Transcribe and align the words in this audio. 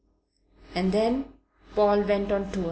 And 0.75 0.91
then 0.91 1.25
Paul 1.75 2.01
went 2.01 2.31
on 2.31 2.51
tour. 2.51 2.59